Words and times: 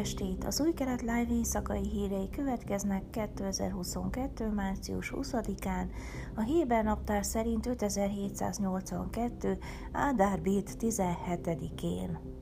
estét! 0.00 0.44
Az 0.44 0.60
új 0.60 0.72
kelet 0.72 1.00
live 1.00 1.26
éjszakai 1.30 1.88
hírei 1.88 2.30
következnek 2.30 3.10
2022. 3.10 4.48
március 4.48 5.12
20-án, 5.16 5.84
a 6.34 6.40
Héber 6.40 6.84
naptár 6.84 7.24
szerint 7.24 7.66
5782. 7.66 9.58
Ádár 9.92 10.40
Bét 10.40 10.76
17-én. 10.80 12.39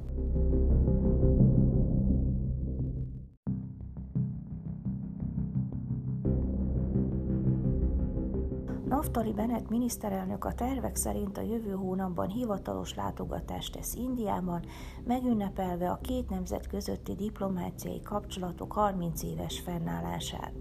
Naftali 9.19 9.47
Bennett 9.47 9.69
miniszterelnök 9.69 10.45
a 10.45 10.55
tervek 10.55 10.97
szerint 10.97 11.39
a 11.39 11.41
jövő 11.41 11.71
hónapban 11.71 12.29
hivatalos 12.29 12.95
látogatást 12.95 13.73
tesz 13.73 13.95
Indiában, 13.95 14.65
megünnepelve 15.07 15.91
a 15.91 15.99
két 16.03 16.31
nemzet 16.31 16.67
közötti 16.67 17.15
diplomáciai 17.15 18.01
kapcsolatok 18.03 18.73
30 18.73 19.23
éves 19.23 19.61
fennállását. 19.61 20.53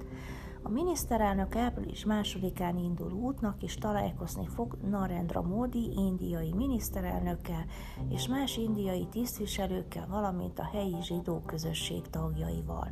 A 0.62 0.70
miniszterelnök 0.70 1.56
április 1.56 2.06
másodikán 2.06 2.78
indul 2.78 3.12
útnak, 3.12 3.64
és 3.64 3.76
találkozni 3.76 4.48
fog 4.48 4.78
Narendra 4.90 5.42
Modi 5.42 5.92
indiai 5.96 6.54
miniszterelnökkel 6.54 7.66
és 8.10 8.28
más 8.28 8.58
indiai 8.58 9.08
tisztviselőkkel, 9.12 10.08
valamint 10.10 10.60
a 10.60 10.70
helyi 10.72 11.02
zsidó 11.02 11.42
közösség 11.46 12.10
tagjaival. 12.10 12.92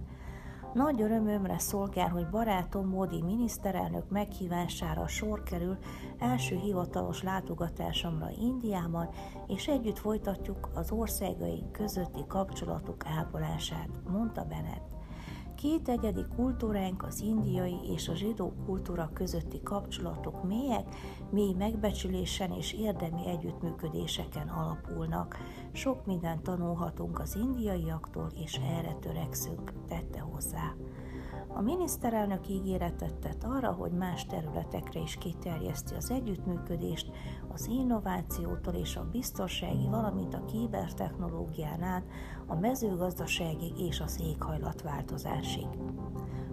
Nagy 0.75 1.01
örömömre 1.01 1.59
szolgál, 1.59 2.09
hogy 2.09 2.29
barátom 2.29 2.87
Módi 2.87 3.21
miniszterelnök 3.21 4.09
meghívására 4.09 5.07
sor 5.07 5.43
kerül 5.43 5.77
első 6.19 6.55
hivatalos 6.55 7.23
látogatásomra 7.23 8.29
Indiában, 8.39 9.09
és 9.47 9.67
együtt 9.67 9.97
folytatjuk 9.97 10.69
az 10.73 10.91
országaink 10.91 11.71
közötti 11.71 12.23
kapcsolatok 12.27 13.05
ápolását, 13.05 13.89
mondta 14.07 14.43
Bennett. 14.43 14.94
Két 15.55 15.89
egyedi 15.89 16.25
kultúránk 16.35 17.03
az 17.03 17.21
indiai 17.21 17.75
és 17.93 18.07
a 18.07 18.15
zsidó 18.15 18.53
kultúra 18.65 19.09
közötti 19.13 19.61
kapcsolatok 19.63 20.43
mélyek, 20.43 20.95
mély 21.31 21.53
megbecsülésen 21.53 22.51
és 22.51 22.73
érdemi 22.73 23.27
együttműködéseken 23.27 24.47
alapulnak. 24.47 25.37
Sok 25.71 26.05
mindent 26.05 26.41
tanulhatunk 26.41 27.19
az 27.19 27.35
indiaiaktól, 27.35 28.31
és 28.43 28.55
erre 28.55 28.95
törekszünk, 29.01 29.73
tette 29.87 30.19
hozzá. 30.19 30.73
A 31.57 31.61
miniszterelnök 31.61 32.47
ígéretet 32.49 33.15
tett 33.15 33.43
arra, 33.43 33.71
hogy 33.71 33.91
más 33.91 34.25
területekre 34.25 34.99
is 34.99 35.15
kiterjeszti 35.15 35.93
az 35.93 36.11
együttműködést, 36.11 37.11
az 37.53 37.67
innovációtól 37.67 38.73
és 38.73 38.95
a 38.95 39.07
biztonsági, 39.11 39.87
valamint 39.89 40.33
a 40.33 40.45
kibertechnológián 40.45 41.81
át 41.81 42.03
a 42.47 42.55
mezőgazdaságig 42.55 43.79
és 43.79 43.99
az 43.99 44.19
éghajlatváltozásig. 44.21 45.67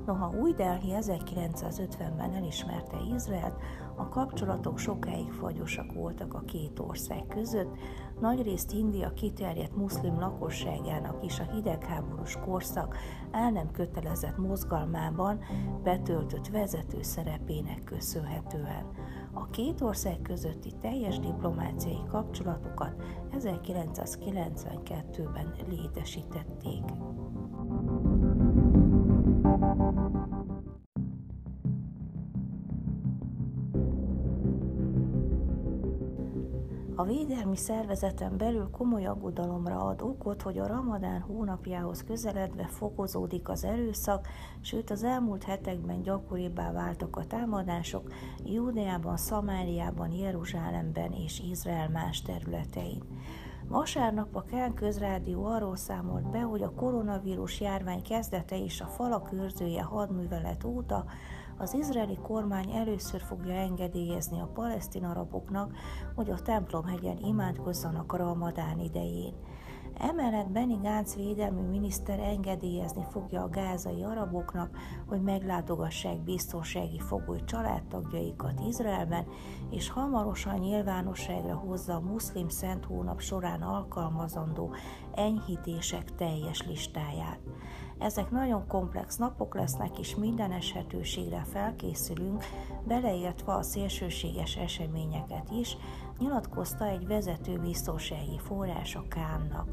Noha 0.07 0.39
új 0.41 0.53
Delhi 0.53 0.93
1950-ben 0.95 2.35
elismerte 2.35 2.97
Izraelt, 3.15 3.57
a 3.97 4.09
kapcsolatok 4.09 4.79
sokáig 4.79 5.33
fagyosak 5.33 5.93
voltak 5.93 6.35
a 6.35 6.41
két 6.41 6.79
ország 6.79 7.27
között, 7.27 7.79
nagyrészt 8.23 8.73
India 8.73 9.13
kiterjedt 9.13 9.77
muszlim 9.77 10.19
lakosságának 10.19 11.25
is 11.25 11.41
a 11.41 11.51
hidegháborús 11.53 12.39
korszak 12.45 12.97
el 13.31 13.51
nem 13.51 13.71
kötelezett 13.71 14.37
mozgalmában 14.37 15.41
betöltött 15.83 16.49
vezető 16.49 17.03
szerepének 17.03 17.85
köszönhetően. 17.85 18.87
A 19.33 19.51
két 19.51 19.81
ország 19.81 20.23
közötti 20.23 20.71
teljes 20.81 21.19
diplomáciai 21.19 22.03
kapcsolatokat 22.09 23.03
1992-ben 23.33 25.55
létesítették. 25.69 26.83
A 37.03 37.05
védelmi 37.05 37.57
szervezeten 37.57 38.37
belül 38.37 38.71
komoly 38.71 39.07
aggodalomra 39.07 39.77
ad 39.77 40.03
okot, 40.03 40.43
hogy 40.43 40.59
a 40.59 40.67
ramadán 40.67 41.21
hónapjához 41.21 42.05
közeledve 42.05 42.67
fokozódik 42.67 43.49
az 43.49 43.65
erőszak, 43.65 44.29
sőt 44.61 44.91
az 44.91 45.03
elmúlt 45.03 45.45
hetekben 45.45 46.03
gyakoribbá 46.03 46.73
váltak 46.73 47.17
a 47.17 47.27
támadások 47.27 48.13
Júdeában, 48.45 49.17
Szamáriában, 49.17 50.11
Jeruzsálemben 50.13 51.13
és 51.13 51.41
Izrael 51.51 51.89
más 51.89 52.23
területein. 52.23 53.03
Vasárnap 53.69 54.37
a 54.37 54.43
Kán 54.43 54.75
közrádió 54.75 55.45
arról 55.45 55.77
számolt 55.77 56.31
be, 56.31 56.41
hogy 56.41 56.63
a 56.63 56.75
koronavírus 56.75 57.61
járvány 57.61 58.03
kezdete 58.03 58.65
és 58.65 58.81
a 58.81 58.87
falak 58.87 59.33
őrzője 59.33 59.83
hadművelet 59.83 60.65
óta 60.65 61.05
az 61.59 61.75
izraeli 61.75 62.19
kormány 62.23 62.71
először 62.71 63.21
fogja 63.21 63.55
engedélyezni 63.55 64.41
a 64.41 64.51
palesztin 64.55 65.05
araboknak, 65.05 65.73
hogy 66.15 66.31
a 66.31 66.43
templomhegyen 66.43 67.19
imádkozzanak 67.19 68.13
a 68.13 68.17
ramadán 68.17 68.79
idején. 68.79 69.35
Emellett 69.99 70.51
Benny 70.51 70.81
Gantz 70.83 71.15
védelmi 71.15 71.61
miniszter 71.61 72.19
engedélyezni 72.19 73.07
fogja 73.11 73.43
a 73.43 73.49
gázai 73.49 74.03
araboknak, 74.03 74.77
hogy 75.07 75.23
meglátogassák 75.23 76.21
biztonsági 76.21 76.99
fogoly 76.99 77.45
családtagjaikat 77.45 78.61
Izraelben, 78.69 79.27
és 79.71 79.91
hamarosan 79.91 80.59
nyilvánosságra 80.59 81.55
hozza 81.55 81.95
a 81.95 82.01
muszlim 82.01 82.49
szent 82.49 82.85
hónap 82.85 83.21
során 83.21 83.63
alkalmazandó 83.63 84.75
enyhítések 85.15 86.15
teljes 86.15 86.63
listáját. 86.63 87.39
Ezek 87.99 88.31
nagyon 88.31 88.67
komplex 88.67 89.17
napok 89.17 89.55
lesznek, 89.55 89.99
és 89.99 90.17
minden 90.17 90.53
eshetőségre 90.53 91.45
felkészülünk, 91.53 92.45
beleértve 92.87 93.55
a 93.55 93.63
szélsőséges 93.63 94.57
eseményeket 94.57 95.51
is, 95.51 95.77
nyilatkozta 96.19 96.87
egy 96.87 97.07
vezető 97.07 97.59
biztonsági 97.59 98.39
forrás 98.39 98.95
a 98.95 99.05
Kánnak. 99.09 99.69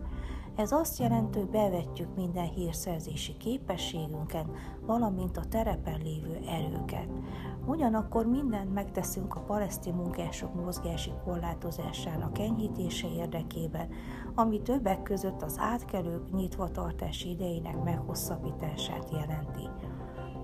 Ez 0.60 0.72
azt 0.72 1.00
jelenti, 1.00 1.40
hogy 1.40 1.50
bevetjük 1.50 2.16
minden 2.16 2.50
hírszerzési 2.50 3.38
képességünket, 3.38 4.46
valamint 4.82 5.38
a 5.38 5.46
terepen 5.50 6.02
lévő 6.04 6.40
erőket. 6.48 7.08
Ugyanakkor 7.66 8.26
mindent 8.26 8.74
megteszünk 8.74 9.36
a 9.36 9.40
palesztin 9.40 9.94
munkások 9.94 10.54
mozgási 10.54 11.12
korlátozásának 11.24 12.40
enyhítése 12.40 13.08
érdekében, 13.16 13.90
ami 14.36 14.62
többek 14.62 15.04
között 15.04 15.42
az 15.42 15.56
átkelők 15.60 16.32
nyitvatartási 16.32 17.30
idejének 17.30 17.84
meghosszabbítását 17.84 19.10
jelenti. 19.12 19.70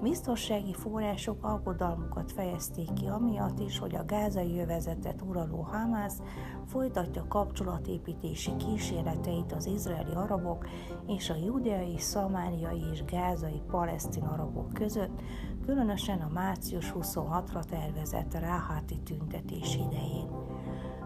Biztonsági 0.06 0.74
források 0.74 1.44
aggodalmukat 1.44 2.32
fejezték 2.32 2.94
ki 2.94 3.06
amiatt 3.06 3.60
is, 3.60 3.80
hogy 3.80 3.96
a 3.96 4.06
gázai 4.06 4.56
jövezetet 4.56 5.22
uraló 5.22 5.62
Hamász 5.62 6.22
folytatja 6.66 7.26
kapcsolatépítési 7.28 8.56
kísérleteit 8.56 9.52
az 9.52 9.66
izraeli 9.66 10.14
arabok 10.14 10.68
és 11.08 11.30
a 11.30 11.36
judeai, 11.36 11.98
szamáriai 11.98 12.84
és 12.92 13.04
gázai 13.06 13.62
palesztin 13.68 14.24
arabok 14.24 14.74
között, 14.74 15.22
különösen 15.66 16.22
a 16.22 16.34
március 16.34 16.94
26-ra 16.96 17.64
tervezett 17.64 18.34
ráháti 18.34 19.00
tüntetés 19.04 19.76
idején. 19.76 20.28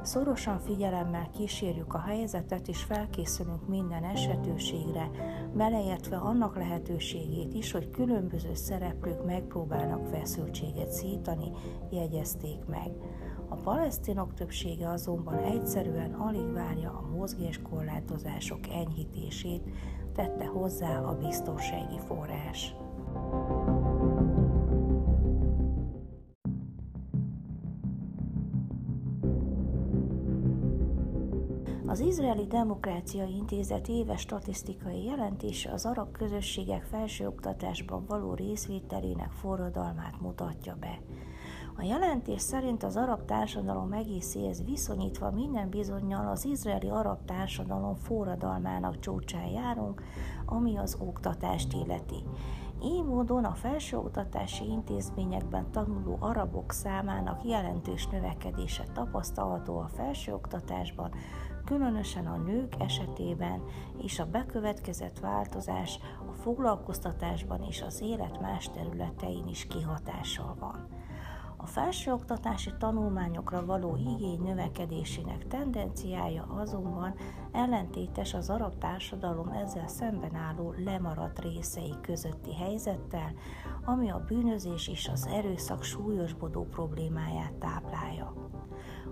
Szorosan 0.09 0.59
figyelemmel 0.59 1.30
kísérjük 1.38 1.94
a 1.94 2.00
helyzetet, 2.00 2.68
és 2.68 2.84
felkészülünk 2.84 3.68
minden 3.68 4.03
esetőségre, 4.03 5.09
beleértve 5.53 6.18
annak 6.18 6.56
lehetőségét 6.56 7.53
is, 7.53 7.72
hogy 7.72 7.90
különböző 7.90 8.53
szereplők 8.53 9.25
megpróbálnak 9.25 10.06
feszültséget 10.06 10.92
szítani, 10.92 11.52
jegyezték 11.92 12.66
meg. 12.66 12.92
A 13.50 13.56
palesztinok 13.56 14.34
többsége 14.34 14.89
azonban 14.89 15.38
egyszerűen 15.38 16.13
alig 16.13 16.51
várja 16.54 16.89
a 16.89 17.18
mozgáskorlátozások 17.18 18.68
enyhítését, 18.68 19.63
tette 20.13 20.45
hozzá 20.45 21.00
a 21.00 21.18
biztonsági 21.18 22.00
forrás. 22.07 22.75
Az 31.89 32.00
Izraeli 32.00 32.45
Demokrácia 32.47 33.24
Intézet 33.24 33.88
éves 33.88 34.21
statisztikai 34.21 35.03
jelentése 35.03 35.71
az 35.71 35.86
arab 35.86 36.18
közösségek 36.18 36.83
felsőoktatásban 36.83 38.06
való 38.07 38.33
részvételének 38.33 39.31
forradalmát 39.31 40.21
mutatja 40.21 40.75
be. 40.80 41.00
A 41.77 41.83
jelentés 41.83 42.41
szerint 42.41 42.83
az 42.83 42.95
arab 42.95 43.25
társadalom 43.25 43.91
egészéhez 43.91 44.63
viszonyítva 44.63 45.31
minden 45.31 45.69
bizonyal 45.69 46.27
az 46.27 46.45
izraeli 46.45 46.89
arab 46.89 47.25
társadalom 47.25 47.95
forradalmának 47.95 49.00
csúcsán 49.00 49.47
járunk, 49.47 50.03
ami 50.45 50.77
az 50.77 50.97
oktatást 51.00 51.74
illeti. 51.74 52.24
Így 52.83 53.03
módon 53.03 53.44
a 53.44 53.53
felsőoktatási 53.53 54.69
intézményekben 54.69 55.71
tanuló 55.71 56.18
arabok 56.19 56.71
számának 56.71 57.44
jelentős 57.44 58.07
növekedése 58.07 58.83
tapasztalható 58.94 59.77
a 59.77 59.88
felsőoktatásban, 59.88 61.12
különösen 61.69 62.27
a 62.27 62.38
nők 62.38 62.74
esetében 62.80 63.62
és 63.98 64.19
a 64.19 64.25
bekövetkezett 64.25 65.19
változás 65.19 66.00
a 66.30 66.31
foglalkoztatásban 66.31 67.62
és 67.62 67.81
az 67.81 68.01
élet 68.01 68.42
más 68.42 68.69
területein 68.69 69.48
is 69.48 69.68
kihatással 69.68 70.56
van. 70.60 70.88
A 71.57 71.66
felsőoktatási 71.66 72.71
tanulmányokra 72.80 73.66
való 73.66 73.95
igény 73.95 74.42
növekedésének 74.42 75.48
tendenciája 75.48 76.44
azonban 76.44 77.16
ellentétes 77.51 78.33
az 78.33 78.50
arab 78.50 78.77
társadalom 78.77 79.48
ezzel 79.48 79.88
szemben 79.88 80.36
álló 80.36 80.74
lemaradt 80.86 81.39
részei 81.39 81.94
közötti 82.01 82.56
helyzettel, 82.56 83.33
ami 83.86 84.10
a 84.10 84.24
bűnözés 84.27 84.88
és 84.88 85.10
az 85.13 85.27
erőszak 85.27 85.83
súlyosbodó 85.83 86.63
problémáját 86.63 87.54
táplálja. 87.54 88.49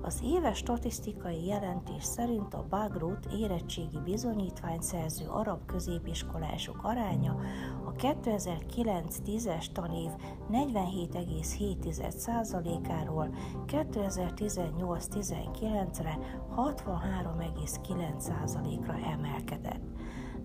Az 0.08 0.22
éves 0.24 0.58
statisztikai 0.58 1.46
jelentés 1.46 2.04
szerint 2.04 2.54
a 2.54 2.66
Bagrut 2.70 3.26
érettségi 3.26 4.00
bizonyítvány 4.04 4.82
szerző 4.82 5.28
arab 5.28 5.66
középiskolások 5.66 6.84
aránya 6.84 7.40
a 7.86 7.92
2009-10-es 7.92 9.72
tanév 9.72 10.10
47,7%-áról 10.52 13.36
2018-19-re 13.66 16.18
63,9%-ra 16.56 18.94
emelkedett. 18.94 19.87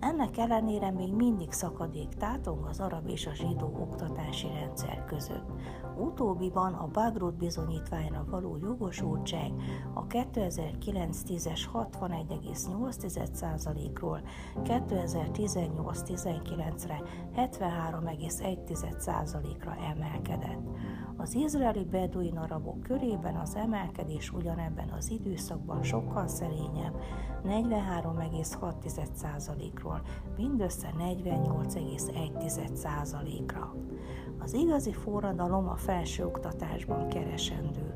Ennek 0.03 0.37
ellenére 0.37 0.91
még 0.91 1.13
mindig 1.13 1.51
szakadék 1.51 2.09
tátong 2.09 2.65
az 2.65 2.79
arab 2.79 3.07
és 3.07 3.27
a 3.27 3.33
zsidó 3.33 3.65
oktatási 3.65 4.47
rendszer 4.47 5.05
között. 5.05 5.49
Utóbbiban 5.97 6.73
a 6.73 6.87
Bagrut 6.87 7.37
bizonyítványra 7.37 8.25
való 8.29 8.57
jogosultság 8.61 9.51
a 9.93 10.07
2009-10-es 10.07 11.61
61,8%-ról 11.73 14.21
2018-19-re 14.63 17.01
73,1%-ra 17.35 19.75
emelkedett. 19.75 20.61
Az 21.23 21.35
izraeli 21.35 21.83
beduin 21.83 22.37
arabok 22.37 22.81
körében 22.81 23.35
az 23.35 23.55
emelkedés 23.55 24.33
ugyanebben 24.33 24.89
az 24.89 25.09
időszakban 25.09 25.83
sokkal 25.83 26.27
szerényebb, 26.27 26.95
43,6%-ról 27.45 30.01
mindössze 30.37 30.93
48,1%-ra. 30.99 33.75
Az 34.39 34.53
igazi 34.53 34.93
forradalom 34.93 35.67
a 35.67 35.75
felsőoktatásban 35.75 37.07
keresendő. 37.07 37.93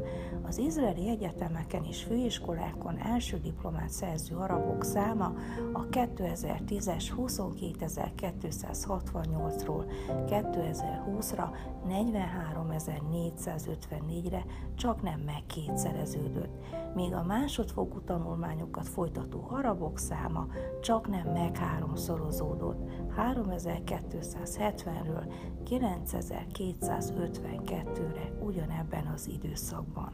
Az 0.47 0.57
izraeli 0.57 1.09
egyetemeken 1.09 1.83
és 1.83 2.03
főiskolákon 2.03 2.97
első 2.97 3.37
diplomát 3.37 3.89
szerző 3.89 4.35
arabok 4.35 4.83
száma 4.83 5.33
a 5.73 5.87
2010-es 5.87 7.11
22.268-ról 7.17 9.91
2020-ra 10.07 11.49
43.454-re 11.87 14.45
csak 14.75 15.01
nem 15.01 15.19
megkétszereződött, 15.19 16.57
míg 16.95 17.13
a 17.13 17.23
másodfokú 17.23 18.01
tanulmányokat 18.01 18.87
folytató 18.87 19.47
arabok 19.49 19.99
száma 19.99 20.47
csak 20.81 21.07
nem 21.07 21.27
megháromszorozódott 21.27 22.89
3270-ről 23.17 25.33
9252-re 25.69 28.31
ugyanebben 28.39 29.07
az 29.15 29.27
időszakban. 29.27 30.11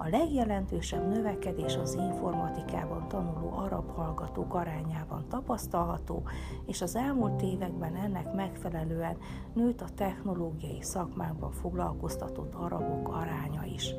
A 0.00 0.08
legjelentősebb 0.08 1.08
növekedés 1.08 1.76
az 1.76 1.94
informatikában 1.94 3.08
tanuló 3.08 3.52
arab 3.52 3.94
hallgatók 3.94 4.54
arányában 4.54 5.24
tapasztalható, 5.28 6.22
és 6.66 6.82
az 6.82 6.96
elmúlt 6.96 7.42
években 7.42 7.96
ennek 7.96 8.34
megfelelően 8.34 9.16
nőtt 9.54 9.80
a 9.80 9.88
technológiai 9.94 10.82
szakmákban 10.82 11.50
foglalkoztatott 11.50 12.54
arabok 12.54 13.08
aránya 13.08 13.64
is. 13.64 13.94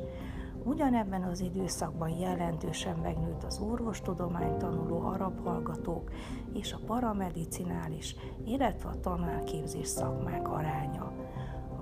Ugyanebben 0.64 1.22
az 1.22 1.40
időszakban 1.40 2.08
jelentősen 2.08 2.96
megnőtt 2.96 3.42
az 3.42 3.58
orvostudomány 3.58 4.56
tanuló 4.56 5.00
arab 5.00 5.44
hallgatók 5.44 6.10
és 6.52 6.72
a 6.72 6.80
paramedicinális, 6.86 8.16
illetve 8.44 8.88
a 8.88 9.00
tanárképzés 9.00 9.86
szakmák 9.86 10.48
aránya. 10.48 11.19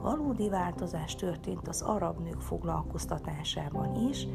Valódi 0.03 0.49
változás 0.49 1.15
történt 1.15 1.69
az 1.69 1.83
arab 1.83 2.19
nők 2.19 2.41
foglalkoztatásában 2.41 4.09
is. 4.11 4.27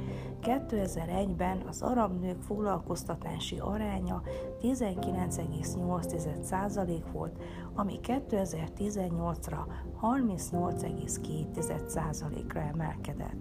2001-ben 0.42 1.64
az 1.68 1.82
arab 1.82 2.20
nők 2.20 2.42
foglalkoztatási 2.42 3.60
aránya 3.60 4.22
19,8% 4.62 7.04
volt, 7.12 7.44
ami 7.76 8.00
2018-ra 8.04 9.66
38,2%-ra 10.02 12.60
emelkedett. 12.60 13.38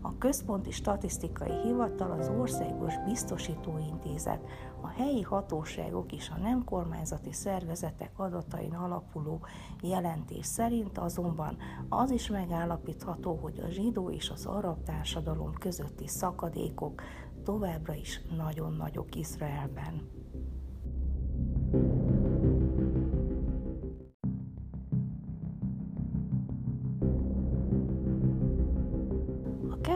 A 0.00 0.18
Központi 0.18 0.70
Statisztikai 0.70 1.60
Hivatal, 1.64 2.10
az 2.10 2.28
Országos 2.28 2.94
Biztosítóintézet, 3.04 4.40
a 4.80 4.88
helyi 4.88 5.22
hatóságok 5.22 6.12
és 6.12 6.30
a 6.30 6.38
nem 6.38 6.64
kormányzati 6.64 7.32
szervezetek 7.32 8.10
adatain 8.16 8.74
alapuló 8.74 9.46
jelentés 9.82 10.46
szerint 10.46 10.98
azonban 10.98 11.56
az 11.88 12.10
is 12.10 12.28
megállapítható, 12.28 13.38
hogy 13.42 13.60
a 13.60 13.70
zsidó 13.70 14.10
és 14.10 14.30
az 14.30 14.46
arab 14.46 14.82
társadalom 14.82 15.52
közötti 15.52 16.06
szakadékok 16.06 17.02
továbbra 17.44 17.94
is 17.94 18.20
nagyon 18.36 18.72
nagyok 18.72 19.14
Izraelben. 19.14 20.17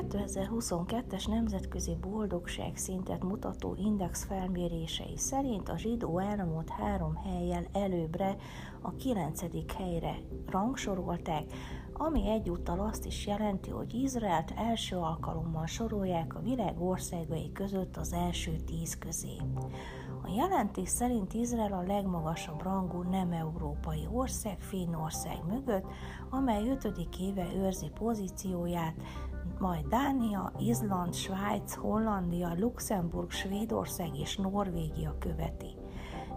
2022-es 0.09 1.29
nemzetközi 1.29 1.97
boldogság 2.01 2.77
szintet 2.77 3.23
mutató 3.23 3.77
index 3.79 4.25
felmérései 4.25 5.17
szerint 5.17 5.69
a 5.69 5.77
zsidó 5.77 6.19
elmúlt 6.19 6.69
három 6.69 7.15
helyjel 7.15 7.65
előbbre 7.73 8.37
a 8.81 8.95
kilencedik 8.95 9.73
helyre 9.73 10.19
rangsorolták, 10.51 11.45
ami 11.93 12.29
egyúttal 12.31 12.81
azt 12.81 13.07
is 13.07 13.27
jelenti, 13.27 13.71
hogy 13.71 13.95
Izraelt 13.95 14.53
első 14.57 14.97
alkalommal 14.97 15.67
sorolják 15.67 16.35
a 16.35 16.41
világ 16.41 16.81
országai 16.81 17.53
között 17.53 17.97
az 17.97 18.13
első 18.13 18.57
tíz 18.57 18.99
közé. 18.99 19.37
A 20.23 20.33
jelentés 20.37 20.89
szerint 20.89 21.35
Izrael 21.35 21.73
a 21.73 21.83
legmagasabb 21.83 22.63
rangú 22.63 23.03
nem 23.03 23.33
európai 23.33 24.09
ország 24.13 24.61
Finnország 24.61 25.39
mögött, 25.49 25.87
amely 26.31 26.69
ötödik 26.69 27.21
éve 27.21 27.47
őrzi 27.55 27.91
pozícióját, 27.95 28.95
majd 29.63 29.87
Dánia, 29.87 30.53
Izland, 30.59 31.15
Svájc, 31.15 31.75
Hollandia, 31.75 32.55
Luxemburg, 32.59 33.31
Svédország 33.31 34.19
és 34.19 34.37
Norvégia 34.37 35.17
követi. 35.19 35.77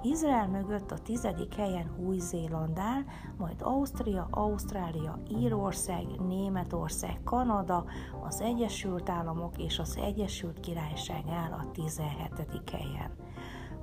Izrael 0.03 0.47
mögött 0.47 0.91
a 0.91 0.97
tizedik 0.97 1.53
helyen 1.53 1.95
Új-Zéland 2.05 2.79
áll, 2.79 3.01
majd 3.37 3.61
Ausztria, 3.61 4.27
Ausztrália, 4.31 5.19
Írország, 5.39 6.05
Németország, 6.27 7.19
Kanada, 7.23 7.85
az 8.27 8.41
Egyesült 8.41 9.09
Államok 9.09 9.57
és 9.57 9.79
az 9.79 9.97
Egyesült 9.97 10.59
Királyság 10.59 11.23
áll 11.29 11.51
a 11.51 11.71
17. 11.71 12.71
helyen. 12.71 13.11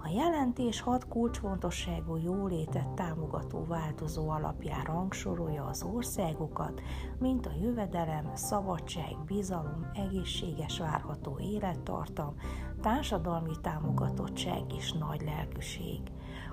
A 0.04 0.08
jelentés 0.08 0.80
hat 0.80 1.08
kulcsfontosságú 1.08 2.16
jólétet 2.16 2.88
támogató 2.88 3.64
változó 3.64 4.28
alapján 4.28 4.84
rangsorolja 4.84 5.64
az 5.64 5.82
országokat, 5.82 6.80
mint 7.18 7.46
a 7.46 7.50
jövedelem, 7.60 8.30
szabadság, 8.34 9.16
bizalom, 9.26 9.90
egészséges 9.94 10.78
várható 10.78 11.38
élettartam, 11.40 12.34
társadalmi 12.80 13.52
támogatottság 13.60 14.62
és 14.76 14.92
nagy 14.92 15.20
lelkűség. 15.20 16.00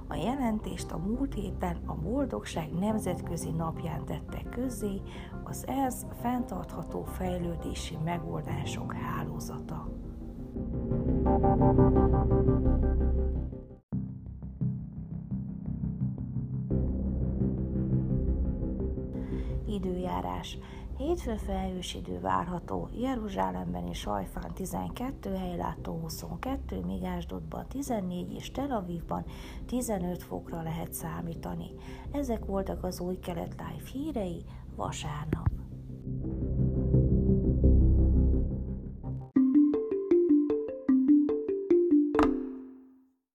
A 0.08 0.16
jelentést 0.16 0.92
a 0.92 0.98
múlt 0.98 1.34
héten 1.34 1.78
a 1.86 1.94
Boldogság 1.94 2.74
Nemzetközi 2.80 3.52
Napján 3.52 4.06
tette 4.06 4.42
közzé 4.50 5.02
az 5.44 5.68
ez 5.68 6.06
fenntartható 6.22 7.04
fejlődési 7.04 7.98
megoldások 8.04 8.94
hálózata. 8.94 9.88
Időjárás. 19.80 20.58
Hétfő 20.98 21.36
felhős 21.36 21.94
idő 21.94 22.20
várható, 22.20 22.90
Jeruzsálemben 22.98 23.88
és 23.88 23.98
Sajfán 24.00 24.54
12, 24.54 25.36
helylátó 25.36 26.00
22, 26.02 26.80
míg 26.80 27.04
Ásdodban 27.04 27.66
14 27.68 28.34
és 28.34 28.52
Tel 28.52 28.72
Avivban 28.72 29.26
15 29.66 30.24
fokra 30.24 30.62
lehet 30.62 30.94
számítani. 30.94 31.70
Ezek 32.12 32.46
voltak 32.46 32.84
az 32.84 33.00
új 33.00 33.20
kelet 33.20 33.56
live 33.58 33.90
hírei 33.92 34.44
vasárnap. 34.76 35.49